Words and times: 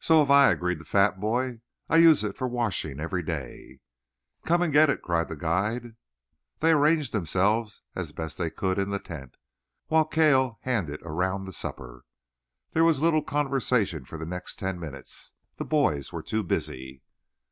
"So 0.00 0.18
have 0.18 0.30
I," 0.32 0.50
agreed 0.50 0.80
the 0.80 0.84
fat 0.84 1.20
boy. 1.20 1.60
"I 1.88 1.98
use 1.98 2.24
it 2.24 2.36
for 2.36 2.48
washing 2.48 2.98
every 2.98 3.22
day." 3.22 3.78
"Come 4.44 4.60
and 4.60 4.72
get 4.72 4.90
it," 4.90 5.02
cried 5.02 5.28
the 5.28 5.36
guide. 5.36 5.94
They 6.58 6.72
arranged 6.72 7.12
themselves 7.12 7.82
as 7.94 8.10
best 8.10 8.38
they 8.38 8.50
could 8.50 8.76
in 8.76 8.90
the 8.90 8.98
tent, 8.98 9.36
while 9.86 10.04
Cale 10.04 10.58
handed 10.62 11.00
around 11.04 11.44
the 11.44 11.52
supper. 11.52 12.04
There 12.72 12.82
was 12.82 13.00
little 13.00 13.22
conversation 13.22 14.04
for 14.04 14.18
the 14.18 14.26
next 14.26 14.58
ten 14.58 14.80
minutes. 14.80 15.32
The 15.58 15.64
boys 15.64 16.12
were 16.12 16.22
too 16.24 16.42
busy. 16.42 17.02